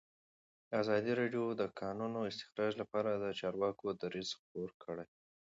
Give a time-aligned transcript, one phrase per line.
[0.81, 5.05] ازادي راډیو د د کانونو استخراج لپاره د چارواکو دریځ خپور کړی.